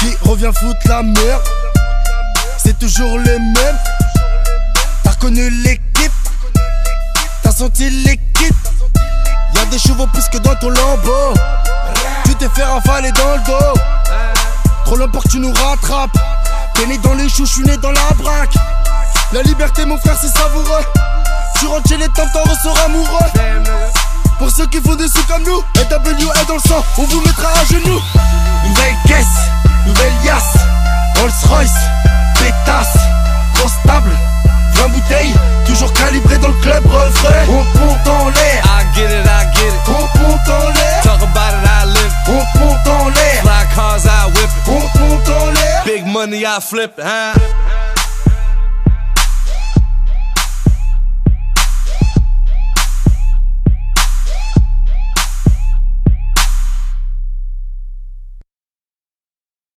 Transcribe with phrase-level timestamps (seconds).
[0.00, 1.42] Qui revient foutre la merde
[2.58, 3.78] C'est toujours les mêmes.
[5.02, 6.12] T'as reconnu l'équipe,
[7.42, 8.54] t'as senti l'équipe.
[9.54, 11.34] Y'a des chevaux plus que dans ton lambeau.
[12.26, 13.80] Tu t'es fait ravaler dans le dos.
[14.84, 16.18] Trop long pour que tu nous rattrapes.
[16.74, 18.54] T'es né dans les choux, suis né dans la braque.
[19.32, 20.84] La liberté, mon frère, c'est savoureux.
[21.58, 23.30] Tu rentres chez les temps, t'en ressors amoureux.
[24.38, 27.20] Pour ceux qui font des sous comme nous, AW est dans le sang, on vous
[27.22, 28.00] mettra à genoux.
[28.84, 29.26] Nouvelle caisse,
[29.86, 30.58] nouvelle yasse,
[31.18, 31.70] Rolls Royce,
[32.38, 32.98] pétasse,
[33.54, 34.10] trop stable,
[34.74, 35.34] 20 bouteilles,
[35.66, 37.44] toujours calibré dans le club refrain.
[37.48, 39.88] On monte en l'air, I get it, I get it.
[39.88, 42.12] on monte en l'air, Talk about it, I live.
[42.12, 42.28] it.
[42.28, 44.68] on monte en l'air, Fly cars, I whip it.
[44.68, 45.82] on monte en l'air.
[45.86, 47.04] Big money, I flip it.
[47.04, 47.38] Huh?